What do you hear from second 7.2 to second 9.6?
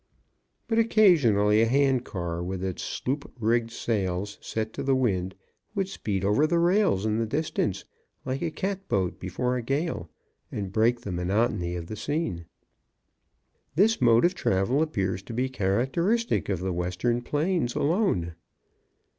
distance, like a cat boat before